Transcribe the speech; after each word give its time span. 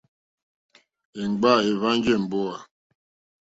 Èmgbâ 1.21 1.51
èhwánjì 1.69 2.11
èmbówà. 2.17 2.55